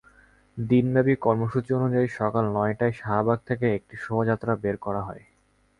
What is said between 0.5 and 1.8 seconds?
দিনব্যাপী কর্মসূচি